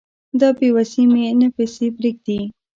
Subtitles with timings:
[0.39, 2.39] دا بې وسي مي نه پسې پرېږدي